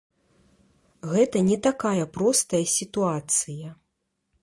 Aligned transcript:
Гэта 1.11 1.37
не 1.51 1.57
такая 1.69 2.05
простая 2.19 2.65
сітуацыя. 2.81 3.67